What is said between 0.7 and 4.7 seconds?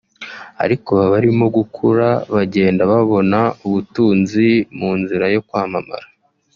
ubu abarimo gukura bagenda babona ubutunzi